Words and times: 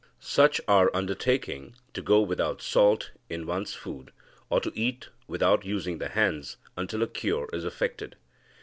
Such 0.19 0.59
are 0.67 0.89
undertaking 0.95 1.75
to 1.93 2.01
go 2.01 2.21
without 2.21 2.59
salt 2.59 3.11
in 3.29 3.45
one's 3.45 3.75
food, 3.75 4.11
or 4.49 4.59
to 4.61 4.71
eat 4.73 5.09
without 5.27 5.63
using 5.63 5.99
the 5.99 6.09
hands, 6.09 6.57
until 6.75 7.03
a 7.03 7.07
cure 7.07 7.47
is 7.53 7.63
effected. 7.63 8.15